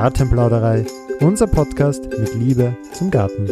[0.00, 0.86] Gartenplauderei,
[1.18, 3.48] unser Podcast mit Liebe zum Garten.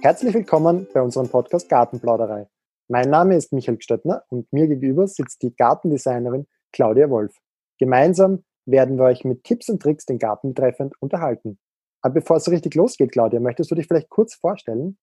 [0.00, 2.46] Herzlich willkommen bei unserem Podcast Gartenplauderei.
[2.86, 7.34] Mein Name ist Michael Stöttner und mir gegenüber sitzt die Gartendesignerin Claudia Wolf.
[7.80, 11.58] Gemeinsam werden wir euch mit Tipps und Tricks den Garten betreffend unterhalten.
[12.00, 14.98] Aber bevor es so richtig losgeht, Claudia, möchtest du dich vielleicht kurz vorstellen?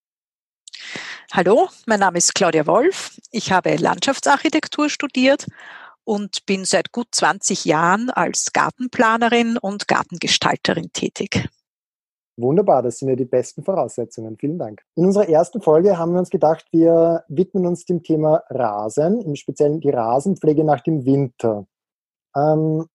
[1.33, 3.19] Hallo, mein Name ist Claudia Wolf.
[3.31, 5.47] Ich habe Landschaftsarchitektur studiert
[6.03, 11.49] und bin seit gut 20 Jahren als Gartenplanerin und Gartengestalterin tätig.
[12.37, 14.37] Wunderbar, das sind ja die besten Voraussetzungen.
[14.37, 14.81] Vielen Dank.
[14.95, 19.35] In unserer ersten Folge haben wir uns gedacht, wir widmen uns dem Thema Rasen, im
[19.35, 21.67] Speziellen die Rasenpflege nach dem Winter.
[22.35, 22.85] Ähm,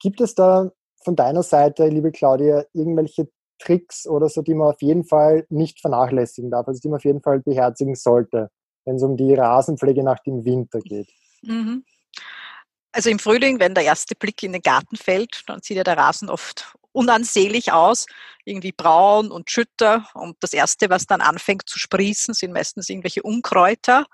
[0.00, 0.70] gibt es da
[1.04, 3.28] von deiner Seite, liebe Claudia, irgendwelche
[3.58, 7.04] Tricks oder so, die man auf jeden Fall nicht vernachlässigen darf, also die man auf
[7.04, 8.50] jeden Fall beherzigen sollte,
[8.84, 11.08] wenn es um die Rasenpflege nach dem Winter geht?
[11.42, 11.84] Mhm.
[12.92, 15.96] Also im Frühling, wenn der erste Blick in den Garten fällt, dann sieht ja der
[15.96, 18.06] Rasen oft unansehlich aus,
[18.44, 20.08] irgendwie braun und schütter.
[20.14, 24.06] Und das Erste, was dann anfängt zu sprießen, sind meistens irgendwelche Unkräuter.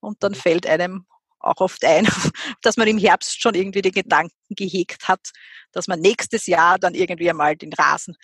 [0.00, 0.36] Und dann mhm.
[0.36, 1.06] fällt einem
[1.38, 2.06] auch oft ein,
[2.62, 5.30] dass man im Herbst schon irgendwie den Gedanken gehegt hat,
[5.72, 8.16] dass man nächstes Jahr dann irgendwie einmal den Rasen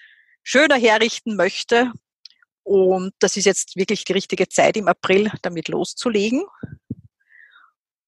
[0.42, 1.92] schöner herrichten möchte.
[2.62, 6.44] Und das ist jetzt wirklich die richtige Zeit im April, damit loszulegen.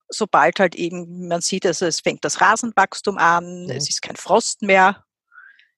[0.09, 3.69] Sobald halt eben man sieht, also es fängt das Rasenwachstum an, mhm.
[3.69, 5.03] es ist kein Frost mehr,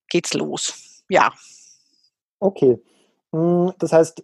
[0.09, 1.03] geht's los.
[1.09, 1.31] Ja.
[2.39, 2.81] Okay.
[3.33, 4.23] Hm, das heißt,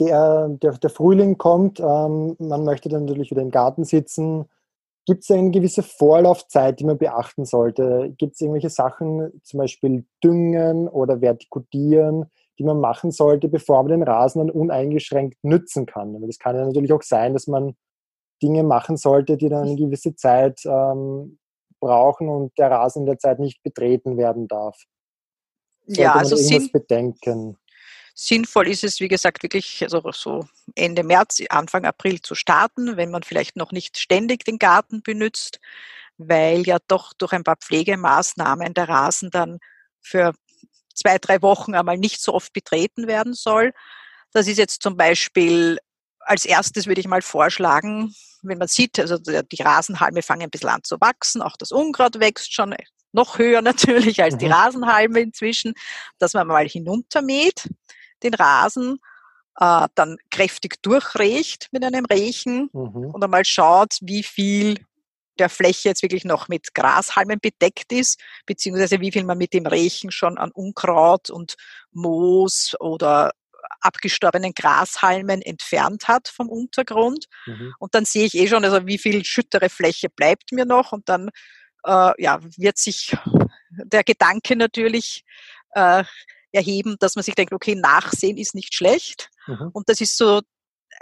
[0.00, 4.46] der, der, der Frühling kommt, ähm, man möchte dann natürlich wieder im Garten sitzen.
[5.06, 8.14] Gibt es eine gewisse Vorlaufzeit, die man beachten sollte?
[8.18, 12.26] Gibt es irgendwelche Sachen, zum Beispiel Düngen oder Vertikutieren,
[12.58, 16.14] die man machen sollte, bevor man den Rasen dann uneingeschränkt nützen kann?
[16.14, 17.74] Aber das kann ja natürlich auch sein, dass man
[18.42, 21.38] Dinge machen sollte, die dann eine gewisse Zeit ähm,
[21.80, 24.76] brauchen und der Rasen in der Zeit nicht betreten werden darf.
[25.86, 27.56] Sollte ja, also man bedenken?
[28.14, 30.44] Sinnvoll ist es, wie gesagt, wirklich also so
[30.74, 35.60] Ende März, Anfang April zu starten, wenn man vielleicht noch nicht ständig den Garten benutzt,
[36.16, 39.60] weil ja doch durch ein paar Pflegemaßnahmen der Rasen dann
[40.00, 40.34] für
[40.94, 43.72] zwei, drei Wochen einmal nicht so oft betreten werden soll.
[44.32, 45.78] Das ist jetzt zum Beispiel
[46.28, 50.68] als erstes würde ich mal vorschlagen, wenn man sieht, also die Rasenhalme fangen ein bisschen
[50.68, 52.74] an zu wachsen, auch das Unkraut wächst schon
[53.12, 54.52] noch höher natürlich als die mhm.
[54.52, 55.74] Rasenhalme inzwischen,
[56.18, 57.68] dass man mal hinuntermäht
[58.22, 58.98] den Rasen,
[59.58, 63.10] äh, dann kräftig durchrecht mit einem Rechen mhm.
[63.12, 64.76] und einmal schaut, wie viel
[65.38, 69.66] der Fläche jetzt wirklich noch mit Grashalmen bedeckt ist, beziehungsweise wie viel man mit dem
[69.66, 71.54] Rechen schon an Unkraut und
[71.92, 73.32] Moos oder
[73.80, 77.26] abgestorbenen Grashalmen entfernt hat vom Untergrund.
[77.46, 77.74] Mhm.
[77.78, 81.08] Und dann sehe ich eh schon, also wie viel schüttere Fläche bleibt mir noch und
[81.08, 81.30] dann
[81.84, 83.16] äh, ja, wird sich
[83.70, 85.24] der Gedanke natürlich
[85.72, 86.04] äh,
[86.52, 89.30] erheben, dass man sich denkt, okay, Nachsehen ist nicht schlecht.
[89.46, 89.70] Mhm.
[89.72, 90.40] Und das ist so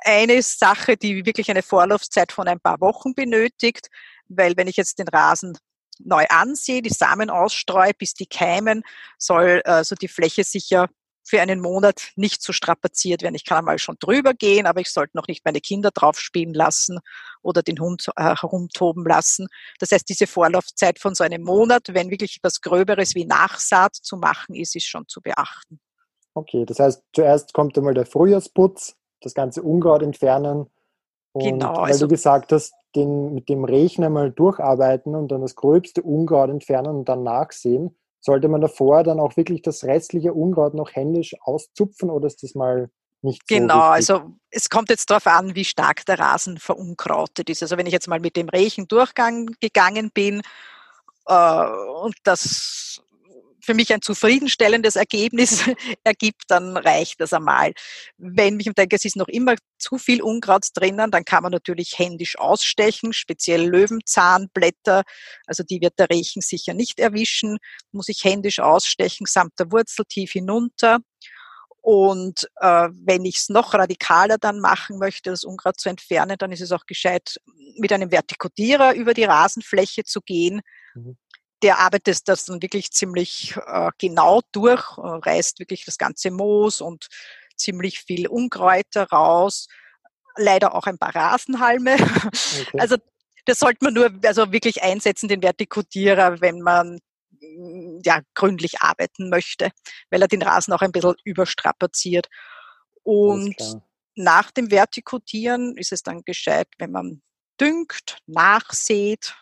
[0.04, 3.88] eine Sache, die wirklich eine Vorlaufzeit von ein paar Wochen benötigt,
[4.28, 5.56] weil wenn ich jetzt den Rasen
[5.98, 8.82] neu ansehe, die Samen ausstreue, bis die keimen,
[9.18, 10.88] soll also die Fläche sicher
[11.26, 13.34] für einen Monat nicht so strapaziert werden.
[13.34, 16.54] Ich kann einmal schon drüber gehen, aber ich sollte noch nicht meine Kinder drauf spielen
[16.54, 17.00] lassen
[17.42, 19.48] oder den Hund äh, herumtoben lassen.
[19.80, 24.16] Das heißt, diese Vorlaufzeit von so einem Monat, wenn wirklich etwas Gröberes wie Nachsaat zu
[24.16, 25.80] machen ist, ist schon zu beachten.
[26.34, 30.70] Okay, das heißt, zuerst kommt einmal der Frühjahrsputz, das ganze Unkraut entfernen.
[31.32, 35.40] Und genau, weil also, du gesagt hast, den, mit dem Rechen einmal durcharbeiten und dann
[35.40, 40.34] das gröbste Unkraut entfernen und dann nachsehen sollte man davor dann auch wirklich das restliche
[40.34, 42.90] Unkraut noch händisch auszupfen oder ist das mal
[43.22, 47.62] nicht so Genau, also es kommt jetzt darauf an, wie stark der Rasen verunkrautet ist.
[47.62, 50.42] Also wenn ich jetzt mal mit dem Rechen Durchgang gegangen bin
[51.26, 51.66] äh,
[52.02, 53.02] und das
[53.66, 55.64] für mich ein zufriedenstellendes Ergebnis
[56.04, 57.72] ergibt, dann reicht das einmal.
[58.16, 61.98] Wenn ich denke, es ist noch immer zu viel Unkraut drinnen, dann kann man natürlich
[61.98, 65.02] händisch ausstechen, speziell Löwenzahnblätter,
[65.46, 67.58] also die wird der Rechen sicher nicht erwischen,
[67.90, 70.98] muss ich händisch ausstechen, samt der Wurzel tief hinunter.
[71.80, 76.50] Und äh, wenn ich es noch radikaler dann machen möchte, das Unkraut zu entfernen, dann
[76.50, 77.36] ist es auch gescheit,
[77.78, 80.62] mit einem Vertikutierer über die Rasenfläche zu gehen.
[80.94, 81.16] Mhm
[81.62, 86.80] der arbeitet das dann wirklich ziemlich äh, genau durch, äh, reißt wirklich das ganze Moos
[86.80, 87.08] und
[87.56, 89.68] ziemlich viel Unkräuter raus,
[90.36, 91.94] leider auch ein paar Rasenhalme.
[91.94, 92.78] Okay.
[92.78, 92.96] Also
[93.46, 96.98] das sollte man nur also wirklich einsetzen, den Vertikutierer, wenn man
[97.40, 99.70] mm, ja, gründlich arbeiten möchte,
[100.10, 102.28] weil er den Rasen auch ein bisschen überstrapaziert.
[103.02, 103.56] Und
[104.16, 107.22] nach dem Vertikutieren ist es dann gescheit, wenn man
[107.60, 109.34] düngt, nachsät,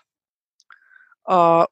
[1.26, 1.64] Äh,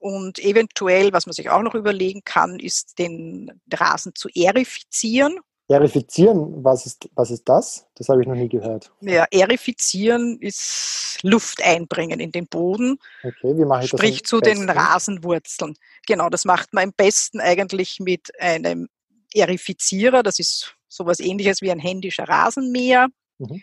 [0.00, 5.38] und eventuell, was man sich auch noch überlegen kann, ist den Rasen zu erifizieren.
[5.68, 7.86] Erifizieren, was ist, was ist das?
[7.94, 8.90] Das habe ich noch nie gehört.
[9.02, 12.98] Ja, erifizieren ist Luft einbringen in den Boden.
[13.22, 14.00] Okay, wie mache ich das?
[14.00, 14.66] Sprich zu besten?
[14.66, 15.76] den Rasenwurzeln.
[16.08, 18.88] Genau, das macht man am besten eigentlich mit einem
[19.32, 20.24] Erifizierer.
[20.24, 23.08] Das ist sowas ähnliches wie ein händischer Rasenmäher.
[23.38, 23.62] Mhm.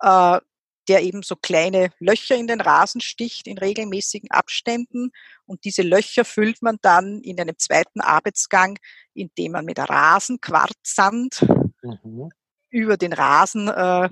[0.00, 0.40] Äh,
[0.88, 5.10] der eben so kleine Löcher in den Rasen sticht in regelmäßigen Abständen.
[5.46, 8.78] Und diese Löcher füllt man dann in einem zweiten Arbeitsgang,
[9.14, 11.46] indem man mit Rasenquarzsand
[11.82, 12.30] mhm.
[12.70, 14.08] über den Rasen äh,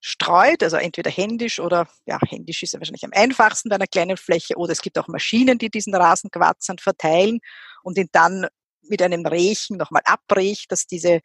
[0.00, 4.16] streut, also entweder händisch oder, ja, händisch ist ja wahrscheinlich am einfachsten bei einer kleinen
[4.16, 7.40] Fläche, oder es gibt auch Maschinen, die diesen Rasenquarzsand verteilen
[7.82, 8.46] und ihn dann
[8.82, 11.20] mit einem Rechen nochmal abbrecht, dass diese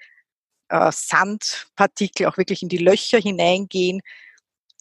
[0.69, 4.01] äh, Sandpartikel auch wirklich in die Löcher hineingehen,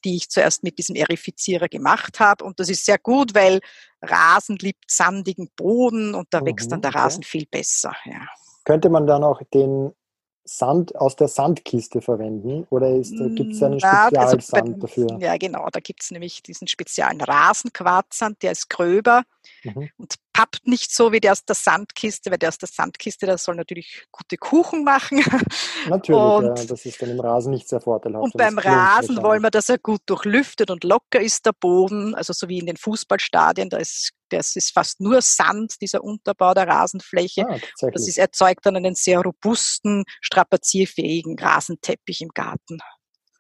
[0.04, 2.44] die ich zuerst mit diesem Erifizierer gemacht habe.
[2.44, 3.60] Und das ist sehr gut, weil
[4.02, 7.28] Rasen liebt sandigen Boden und da mhm, wächst dann der Rasen okay.
[7.28, 7.92] viel besser.
[8.04, 8.26] Ja.
[8.64, 9.92] Könnte man dann auch den
[10.44, 15.18] Sand aus der Sandkiste verwenden oder gibt es einen Spezialsand also bei, dafür?
[15.20, 15.68] Ja, genau.
[15.70, 19.22] Da gibt es nämlich diesen speziellen Rasenquarzsand, der ist gröber
[19.62, 19.90] mhm.
[19.96, 23.36] und pappt nicht so wie der aus der Sandkiste, weil der aus der Sandkiste, der
[23.36, 25.22] soll natürlich gute Kuchen machen.
[25.88, 28.24] Natürlich, und, ja, das ist dann im Rasen nicht sehr vorteilhaft.
[28.24, 32.32] Und beim Rasen wollen wir, dass er gut durchlüftet und locker ist der Boden, also
[32.32, 36.68] so wie in den Fußballstadien, da ist das ist fast nur Sand, dieser Unterbau der
[36.68, 37.46] Rasenfläche.
[37.48, 37.58] Ah,
[37.92, 42.78] das ist, erzeugt dann einen sehr robusten, strapazierfähigen Rasenteppich im Garten.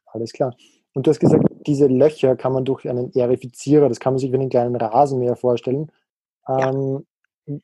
[0.06, 0.52] Alles klar.
[0.92, 4.32] Und du hast gesagt, diese Löcher kann man durch einen Erifizierer, das kann man sich
[4.32, 5.92] wie einen kleinen Rasenmäher vorstellen,
[6.58, 6.70] ja.
[6.70, 7.06] Ähm,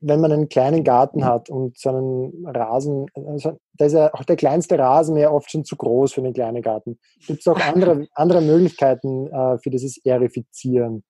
[0.00, 4.24] wenn man einen kleinen Garten hat und so einen Rasen, also da ist ja auch
[4.24, 6.98] der kleinste Rasenmäher oft schon zu groß für einen kleinen Garten.
[7.26, 11.04] Gibt es auch andere, andere Möglichkeiten äh, für dieses Erifizieren?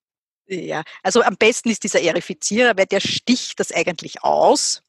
[0.47, 4.83] Ja, also am besten ist dieser Erifizierer, weil der sticht das eigentlich aus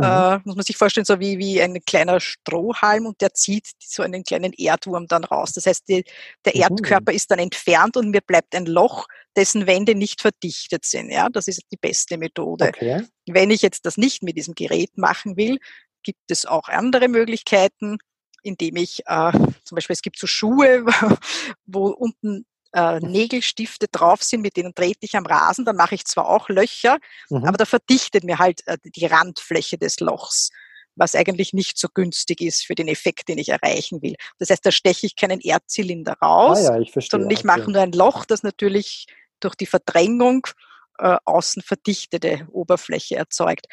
[0.00, 0.06] Mhm.
[0.06, 4.02] Äh, muss man sich vorstellen, so wie, wie ein kleiner Strohhalm und der zieht so
[4.02, 5.52] einen kleinen Erdwurm dann raus.
[5.52, 6.04] Das heißt, die,
[6.44, 6.62] der mhm.
[6.62, 9.06] Erdkörper ist dann entfernt und mir bleibt ein Loch,
[9.36, 11.10] dessen Wände nicht verdichtet sind.
[11.10, 12.68] Ja, das ist die beste Methode.
[12.68, 13.04] Okay.
[13.26, 15.58] Wenn ich jetzt das nicht mit diesem Gerät machen will,
[16.02, 17.98] gibt es auch andere Möglichkeiten,
[18.42, 19.32] indem ich äh,
[19.64, 20.84] zum Beispiel es gibt so Schuhe,
[21.66, 26.04] wo unten äh, Nägelstifte drauf sind, mit denen trete ich am Rasen, dann mache ich
[26.04, 27.44] zwar auch Löcher, mhm.
[27.44, 30.50] aber da verdichtet mir halt äh, die Randfläche des Lochs
[30.96, 34.16] was eigentlich nicht so günstig ist für den Effekt, den ich erreichen will.
[34.38, 37.62] Das heißt, da steche ich keinen Erdzylinder raus, ah ja, ich verstehe, sondern ich mache
[37.62, 37.72] okay.
[37.72, 39.06] nur ein Loch, das natürlich
[39.40, 40.46] durch die Verdrängung
[40.98, 43.66] äh, außen verdichtete Oberfläche erzeugt.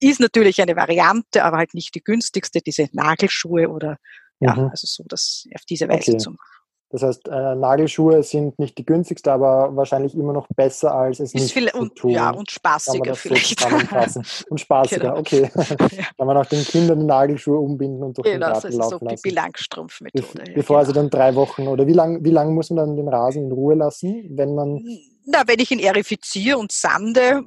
[0.00, 3.98] Ist natürlich eine Variante, aber halt nicht die günstigste, diese Nagelschuhe oder
[4.40, 4.70] ja, mhm.
[4.70, 6.18] also so das auf diese Weise okay.
[6.18, 6.59] zu machen.
[6.90, 11.32] Das heißt, äh, Nagelschuhe sind nicht die günstigste, aber wahrscheinlich immer noch besser, als es
[11.32, 12.10] ist nicht viel, zu tun.
[12.10, 13.60] Ja, und spaßiger vielleicht.
[13.60, 13.68] So
[14.50, 15.18] und spaßiger, genau.
[15.18, 15.50] okay.
[15.90, 16.04] Ja.
[16.16, 18.76] Kann man auch den Kindern die Nagelschuhe umbinden und durch genau, den Garten das ist
[18.76, 19.22] laufen so lassen.
[19.22, 20.44] Pippi Langstrumpf-Methode.
[20.44, 20.86] Be bevor genau.
[20.86, 23.52] sie dann drei Wochen, oder wie lange wie lang muss man dann den Rasen in
[23.52, 24.82] Ruhe lassen, wenn man...
[25.26, 27.42] Na, wenn ich ihn erifiziere und sande,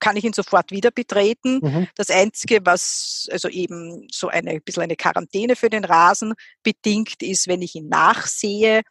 [0.00, 1.60] kann ich ihn sofort wieder betreten.
[1.62, 1.88] Mhm.
[1.96, 7.22] Das Einzige, was also eben so eine ein bisschen eine Quarantäne für den Rasen bedingt,
[7.22, 8.82] ist, wenn ich ihn nachsehe,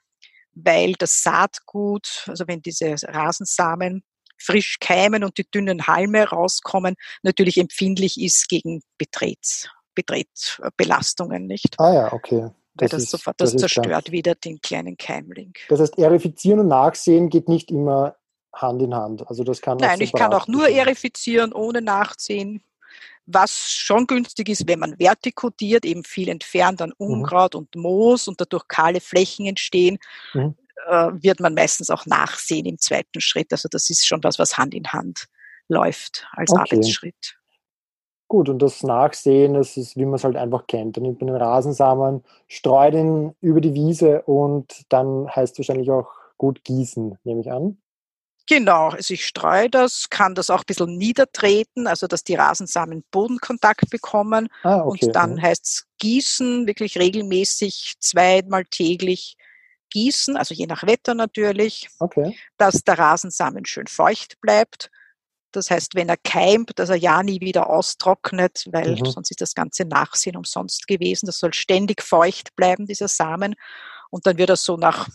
[0.54, 4.04] weil das Saatgut, also wenn diese Rasensamen
[4.38, 11.76] frisch keimen und die dünnen Halme rauskommen, natürlich empfindlich ist gegen Betrets, Betretbelastungen, nicht?
[11.80, 12.50] Ah ja, okay.
[12.78, 15.54] Das, das, ist, sofort, das, das zerstört wieder den kleinen Keimling.
[15.70, 18.18] Das heißt, erifizieren und nachsehen geht nicht immer
[18.56, 19.28] Hand in Hand.
[19.28, 22.64] Also das kann Nein, ich kann auch nur erifizieren, ohne nachziehen.
[23.28, 27.08] Was schon günstig ist, wenn man vertikodiert, eben viel entfernt an mhm.
[27.08, 27.60] Unkraut mhm.
[27.60, 29.98] und Moos und dadurch kahle Flächen entstehen,
[30.34, 30.56] mhm.
[30.88, 33.52] äh, wird man meistens auch nachsehen im zweiten Schritt.
[33.52, 35.26] Also das ist schon was, was Hand in Hand
[35.68, 36.62] läuft als okay.
[36.62, 37.36] Arbeitsschritt.
[38.28, 40.98] Gut, und das Nachsehen, das ist, wie man es halt einfach kennt.
[40.98, 46.12] Dann nimmt man den Rasensamen, streut ihn über die Wiese und dann heißt wahrscheinlich auch
[46.38, 47.78] gut gießen, nehme ich an.
[48.48, 53.04] Genau, also ich streue das, kann das auch ein bisschen niedertreten, also dass die Rasensamen
[53.10, 54.50] Bodenkontakt bekommen.
[54.62, 55.06] Ah, okay.
[55.06, 59.36] Und dann heißt es gießen, wirklich regelmäßig zweimal täglich
[59.90, 62.38] gießen, also je nach Wetter natürlich, okay.
[62.58, 64.92] dass der Rasensamen schön feucht bleibt.
[65.52, 69.06] Das heißt, wenn er keimt, dass er ja nie wieder austrocknet, weil mhm.
[69.06, 71.26] sonst ist das ganze Nachsehen umsonst gewesen.
[71.26, 73.56] Das soll ständig feucht bleiben, dieser Samen.
[74.12, 75.08] Und dann wird er so nach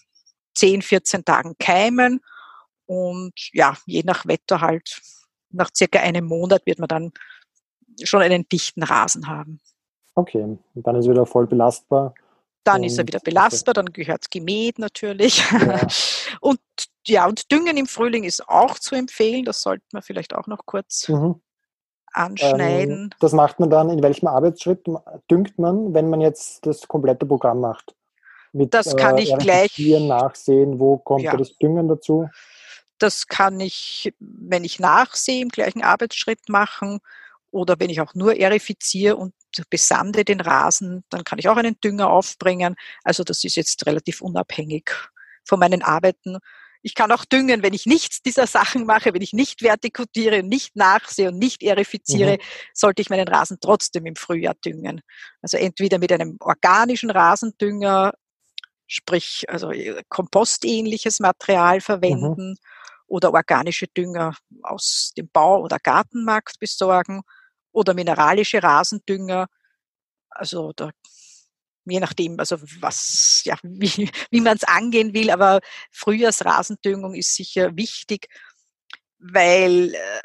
[0.55, 2.21] 10, 14 Tagen keimen
[2.91, 5.01] und ja, je nach Wetter halt,
[5.51, 7.13] nach circa einem Monat wird man dann
[8.03, 9.61] schon einen dichten Rasen haben.
[10.17, 12.15] Okay, und dann ist wieder voll belastbar
[12.65, 15.41] Dann und, ist er wieder belastbar, dann gehört es gemäht natürlich.
[15.53, 15.87] Ja.
[16.41, 16.59] und
[17.07, 19.45] ja, und Düngen im Frühling ist auch zu empfehlen.
[19.45, 21.41] Das sollte man vielleicht auch noch kurz mhm.
[22.13, 23.05] anschneiden.
[23.05, 24.85] Ähm, das macht man dann, in welchem Arbeitsschritt
[25.31, 27.95] düngt man, wenn man jetzt das komplette Programm macht?
[28.53, 31.37] Mit, das kann äh, ich gleich nachsehen, wo kommt ja.
[31.37, 32.29] das Düngen dazu?
[33.01, 37.01] Das kann ich, wenn ich nachsehe, im gleichen Arbeitsschritt machen.
[37.51, 39.35] Oder wenn ich auch nur erifiziere und
[39.71, 42.77] besande den Rasen, dann kann ich auch einen Dünger aufbringen.
[43.03, 44.91] Also das ist jetzt relativ unabhängig
[45.45, 46.39] von meinen Arbeiten.
[46.83, 50.77] Ich kann auch düngen, wenn ich nichts dieser Sachen mache, wenn ich nicht vertikutiere, nicht
[50.77, 52.43] nachsehe und nicht erifiziere, mhm.
[52.75, 55.01] sollte ich meinen Rasen trotzdem im Frühjahr düngen.
[55.43, 58.13] Also entweder mit einem organischen Rasendünger,
[58.87, 61.81] sprich also äh, kompostähnliches Material mhm.
[61.81, 62.57] verwenden mhm.
[63.11, 67.23] Oder organische Dünger aus dem Bau- oder Gartenmarkt besorgen
[67.73, 69.49] oder mineralische Rasendünger.
[70.31, 70.91] Also da,
[71.85, 77.77] je nachdem, also was, ja, wie, wie man es angehen will, aber Frühjahrsrasendüngung ist sicher
[77.77, 78.29] wichtig,
[79.19, 80.21] weil äh,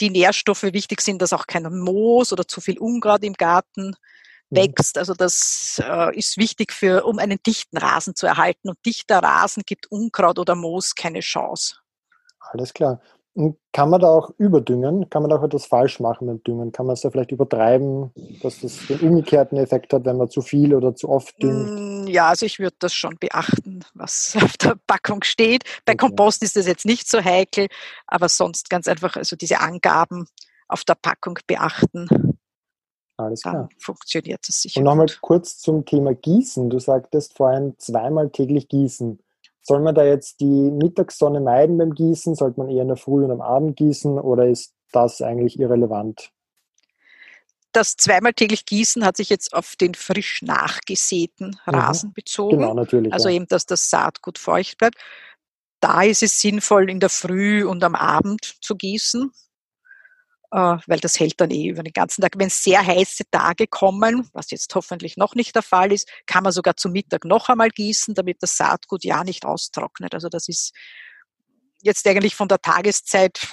[0.00, 3.94] die Nährstoffe wichtig sind, dass auch kein Moos oder zu viel Unkraut im Garten.
[4.52, 4.98] Wächst.
[4.98, 8.68] Also das äh, ist wichtig für, um einen dichten Rasen zu erhalten.
[8.68, 11.76] Und dichter Rasen gibt Unkraut oder Moos keine Chance.
[12.38, 13.00] Alles klar.
[13.72, 15.08] Kann man da auch überdüngen?
[15.08, 16.70] Kann man da auch etwas falsch machen mit Düngen?
[16.70, 20.42] Kann man es da vielleicht übertreiben, dass das den umgekehrten Effekt hat, wenn man zu
[20.42, 22.04] viel oder zu oft düngt?
[22.04, 25.64] Mm, ja, also ich würde das schon beachten, was auf der Packung steht.
[25.86, 26.08] Bei okay.
[26.08, 27.68] Kompost ist das jetzt nicht so heikel,
[28.06, 30.26] aber sonst ganz einfach also diese Angaben
[30.68, 32.31] auf der Packung beachten.
[33.16, 33.54] Alles klar.
[33.54, 34.80] Dann funktioniert das sicher.
[34.80, 36.70] Und nochmal kurz zum Thema Gießen.
[36.70, 39.18] Du sagtest vorhin zweimal täglich gießen.
[39.62, 42.34] Soll man da jetzt die Mittagssonne meiden beim Gießen?
[42.34, 46.32] Sollte man eher in der Früh und am Abend gießen oder ist das eigentlich irrelevant?
[47.70, 51.74] Das zweimal täglich Gießen hat sich jetzt auf den frisch nachgesäten mhm.
[51.74, 52.14] Rasen mhm.
[52.14, 52.58] bezogen.
[52.58, 53.12] Genau, natürlich.
[53.12, 53.36] Also ja.
[53.36, 54.96] eben, dass das Saatgut feucht bleibt.
[55.80, 59.32] Da ist es sinnvoll, in der Früh und am Abend zu gießen.
[60.52, 62.34] Äh, weil das hält dann eh über den ganzen Tag.
[62.36, 66.52] Wenn sehr heiße Tage kommen, was jetzt hoffentlich noch nicht der Fall ist, kann man
[66.52, 70.12] sogar zum Mittag noch einmal gießen, damit das Saatgut ja nicht austrocknet.
[70.12, 70.74] Also das ist
[71.80, 73.48] jetzt eigentlich von der Tageszeit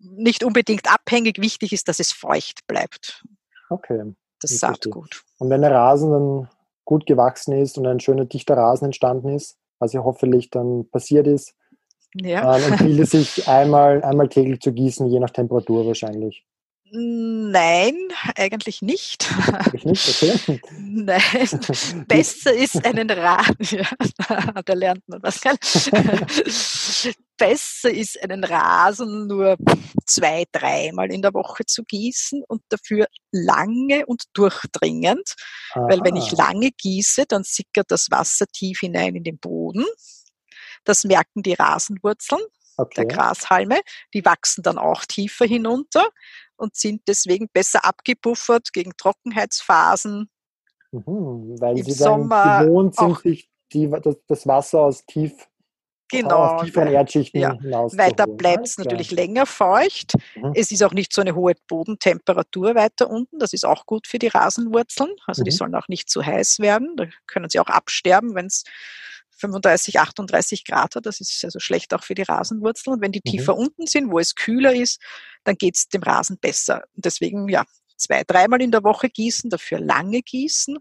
[0.00, 1.40] nicht unbedingt abhängig.
[1.40, 3.24] Wichtig ist, dass es feucht bleibt.
[3.70, 4.12] Okay.
[4.40, 5.22] Das Saatgut.
[5.38, 6.50] Und wenn der Rasen dann
[6.84, 11.28] gut gewachsen ist und ein schöner dichter Rasen entstanden ist, was ja hoffentlich dann passiert
[11.28, 11.54] ist,
[12.22, 12.56] ja.
[12.56, 16.44] Ähm, empfiehlt es sich einmal, einmal täglich zu gießen, je nach Temperatur wahrscheinlich.
[16.92, 17.96] Nein,
[18.36, 19.28] eigentlich nicht.
[19.52, 20.60] Eigentlich nicht, okay.
[20.78, 21.60] Nein,
[22.06, 25.40] besser ist einen Rasen, ja, da lernt man was.
[27.36, 29.56] besser ist einen Rasen nur
[30.06, 35.34] zwei, dreimal in der Woche zu gießen und dafür lange und durchdringend.
[35.72, 35.88] Aha.
[35.88, 39.84] Weil wenn ich lange gieße, dann sickert das Wasser tief hinein in den Boden
[40.86, 42.42] das merken die Rasenwurzeln
[42.76, 42.94] okay.
[42.96, 43.80] der Grashalme.
[44.14, 46.08] Die wachsen dann auch tiefer hinunter
[46.56, 50.30] und sind deswegen besser abgebuffert gegen Trockenheitsphasen.
[50.92, 55.48] Mhm, weil Im sie Sommer gewohnt sind, sich die, das, das, Wasser aus tief
[56.08, 60.12] Genau, tieferen Erdschichten ja, Weiter bleibt es natürlich länger feucht.
[60.36, 60.52] Mhm.
[60.54, 63.40] Es ist auch nicht so eine hohe Bodentemperatur weiter unten.
[63.40, 65.10] Das ist auch gut für die Rasenwurzeln.
[65.26, 65.44] Also mhm.
[65.46, 66.94] die sollen auch nicht zu heiß werden.
[66.96, 68.62] Da können sie auch absterben, wenn es
[69.36, 71.06] 35, 38 Grad hat.
[71.06, 72.94] Das ist also schlecht auch für die Rasenwurzeln.
[72.94, 73.30] Und wenn die mhm.
[73.30, 75.00] tiefer unten sind, wo es kühler ist,
[75.44, 76.84] dann geht es dem Rasen besser.
[76.94, 77.64] Und deswegen, ja,
[77.96, 80.78] zwei, dreimal in der Woche gießen, dafür lange gießen.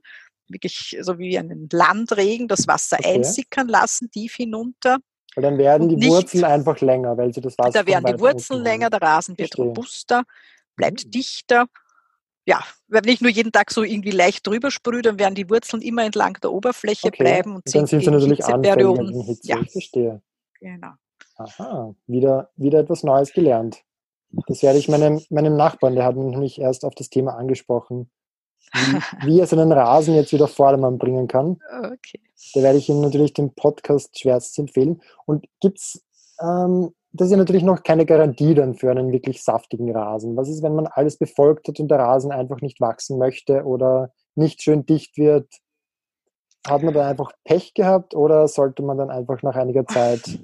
[0.48, 3.16] Wirklich so wie einen Landregen das Wasser okay.
[3.16, 4.98] einsickern lassen, tief hinunter.
[5.36, 7.84] Weil dann werden die nicht, Wurzeln einfach länger, weil sie das Wasser.
[7.84, 9.66] Da werden die Wurzeln länger, der Rasen wird Verstehe.
[9.66, 10.24] robuster,
[10.76, 11.12] bleibt mhm.
[11.12, 11.66] dichter
[12.46, 15.82] ja, wenn ich nur jeden Tag so irgendwie leicht drüber sprühe, dann werden die Wurzeln
[15.82, 17.24] immer entlang der Oberfläche okay.
[17.24, 19.48] bleiben und, und dann sind sie natürlich anfällig Hitze.
[19.48, 19.62] Ja.
[19.62, 20.22] Ich verstehe.
[20.60, 20.92] Genau.
[21.38, 23.84] Aha, wieder, wieder etwas Neues gelernt.
[24.48, 28.10] Das werde ich meinem, meinem Nachbarn, der hat mich nämlich erst auf das Thema angesprochen,
[28.74, 31.60] wie, wie er seinen Rasen jetzt wieder Vordermann bringen kann.
[31.84, 32.20] Okay.
[32.54, 35.02] Da werde ich ihm natürlich den Podcast schwerst empfehlen.
[35.26, 36.04] Und gibt es
[36.40, 40.36] ähm, das ist ja natürlich noch keine Garantie dann für einen wirklich saftigen Rasen.
[40.36, 44.12] Was ist, wenn man alles befolgt hat und der Rasen einfach nicht wachsen möchte oder
[44.36, 45.48] nicht schön dicht wird?
[46.68, 50.40] Hat man da einfach Pech gehabt oder sollte man dann einfach nach einiger Zeit,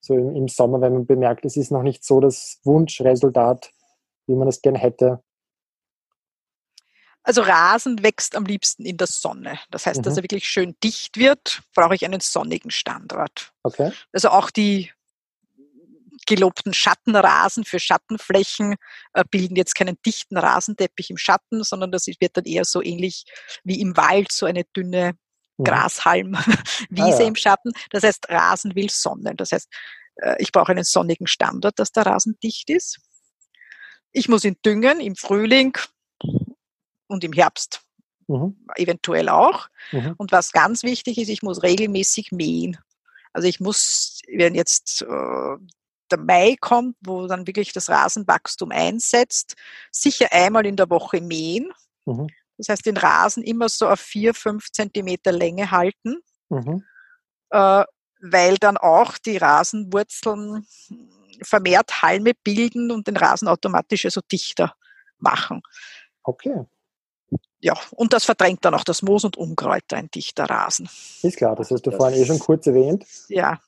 [0.00, 3.70] so im, im Sommer, wenn man bemerkt, es ist noch nicht so das Wunschresultat,
[4.26, 5.22] wie man es gern hätte,
[7.22, 9.58] also Rasen wächst am liebsten in der Sonne.
[9.70, 10.02] Das heißt, mhm.
[10.02, 13.52] dass er wirklich schön dicht wird, brauche ich einen sonnigen Standort.
[13.62, 13.92] Okay.
[14.12, 14.90] Also auch die
[16.26, 18.76] gelobten Schattenrasen für Schattenflächen
[19.14, 23.24] äh, bilden jetzt keinen dichten Rasenteppich im Schatten, sondern das wird dann eher so ähnlich
[23.64, 25.14] wie im Wald, so eine dünne
[25.56, 25.64] mhm.
[25.64, 26.46] Grashalmwiese
[26.98, 27.26] ah, ja.
[27.26, 27.72] im Schatten.
[27.90, 29.34] Das heißt, Rasen will Sonne.
[29.34, 29.68] Das heißt,
[30.16, 33.00] äh, ich brauche einen sonnigen Standort, dass der Rasen dicht ist.
[34.12, 35.76] Ich muss ihn düngen im Frühling
[37.06, 37.82] und im Herbst
[38.26, 38.56] mhm.
[38.76, 39.68] eventuell auch.
[39.92, 40.14] Mhm.
[40.16, 42.78] Und was ganz wichtig ist, ich muss regelmäßig mähen.
[43.32, 45.56] Also ich muss, wenn jetzt äh,
[46.10, 49.54] der Mai kommt, wo dann wirklich das Rasenwachstum einsetzt,
[49.90, 51.72] sicher einmal in der Woche mähen.
[52.06, 52.28] Mhm.
[52.58, 56.16] Das heißt, den Rasen immer so auf vier, fünf Zentimeter Länge halten,
[56.50, 56.84] mhm.
[57.50, 57.84] äh,
[58.22, 60.66] weil dann auch die Rasenwurzeln
[61.42, 64.74] vermehrt Halme bilden und den Rasen automatisch so dichter
[65.18, 65.62] machen.
[66.22, 66.66] Okay.
[67.60, 70.88] Ja, und das verdrängt dann auch das Moos und Unkräuter, ein dichter Rasen.
[71.22, 73.06] Ist klar, das hast du das, vorhin eh schon kurz erwähnt.
[73.28, 73.60] Ja,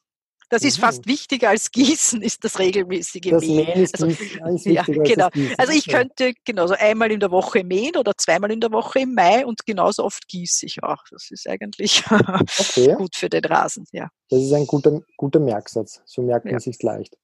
[0.53, 1.13] das ist fast mhm.
[1.13, 3.83] wichtiger als Gießen, ist das regelmäßige das Mähen.
[3.83, 4.07] Ist, also,
[4.55, 5.29] ist ja, genau.
[5.57, 9.15] Also ich könnte genauso einmal in der Woche mähen oder zweimal in der Woche im
[9.15, 11.03] Mai und genauso oft gieße ich auch.
[11.11, 12.95] Das ist eigentlich okay.
[12.99, 13.87] gut für den Rasen.
[13.93, 14.11] Ja.
[14.29, 16.03] Das ist ein guter, guter Merksatz.
[16.05, 16.61] So merkt man ja.
[16.61, 17.17] sich leicht.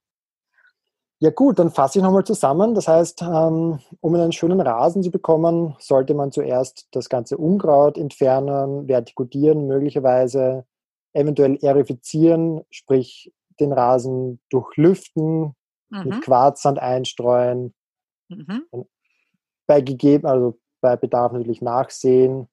[1.20, 2.74] Ja gut, dann fasse ich nochmal zusammen.
[2.74, 7.98] Das heißt, ähm, um einen schönen Rasen zu bekommen, sollte man zuerst das ganze Unkraut
[7.98, 10.64] entfernen, vertikutieren, möglicherweise
[11.18, 15.54] eventuell erifizieren, sprich den Rasen durchlüften,
[15.90, 16.04] mhm.
[16.04, 17.74] mit Quarzsand einstreuen,
[18.28, 18.64] mhm.
[19.66, 22.48] bei gegeben, also bei Bedarf natürlich nachsehen.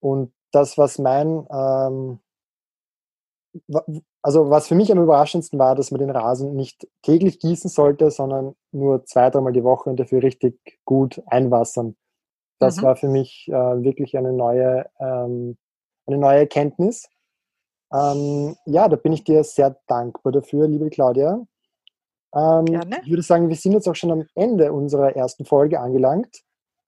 [0.00, 2.20] Und das, was mein ähm,
[4.22, 8.10] also was für mich am überraschendsten war, dass man den Rasen nicht täglich gießen sollte,
[8.10, 11.96] sondern nur zwei, dreimal die Woche und dafür richtig gut einwassern.
[12.58, 12.82] Das mhm.
[12.82, 15.56] war für mich äh, wirklich eine neue, ähm,
[16.06, 17.08] eine neue Erkenntnis.
[17.92, 21.46] Ähm, ja, da bin ich dir sehr dankbar dafür, liebe Claudia.
[22.34, 23.00] Ähm, Gerne.
[23.04, 26.42] Ich würde sagen, wir sind jetzt auch schon am Ende unserer ersten Folge angelangt.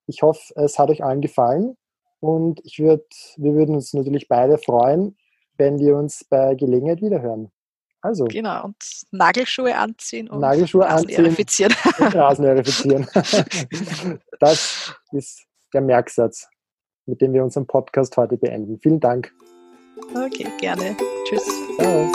[0.07, 1.77] Ich hoffe, es hat euch allen gefallen
[2.19, 3.05] und ich würd,
[3.37, 5.17] wir würden uns natürlich beide freuen,
[5.57, 7.51] wenn wir uns bei Gelegenheit wiederhören.
[8.01, 8.25] Also.
[8.25, 8.77] Genau, und
[9.11, 11.75] Nagelschuhe anziehen und Nagelschuhe Rasen anziehen erifizieren.
[11.99, 13.07] Und Rasen erifizieren.
[14.39, 16.47] das ist der Merksatz,
[17.05, 18.79] mit dem wir unseren Podcast heute beenden.
[18.79, 19.33] Vielen Dank.
[20.13, 20.95] Okay, gerne.
[21.27, 21.43] Tschüss.
[21.77, 22.11] Ciao.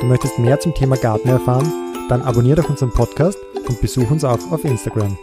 [0.00, 1.70] Du möchtest mehr zum Thema Garten erfahren?
[2.08, 5.16] Dann abonniere doch unseren Podcast und besuch uns auch auf Instagram.